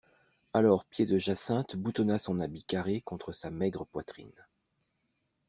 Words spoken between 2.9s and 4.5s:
contre sa maigre poitrine.